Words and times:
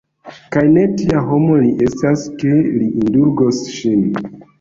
Kaj 0.53 0.61
ne 0.77 0.85
tia 1.01 1.19
homo 1.27 1.57
li 1.63 1.69
estas, 1.87 2.23
ke 2.39 2.55
li 2.79 2.87
indulgos 3.03 3.61
ŝin! 3.75 4.09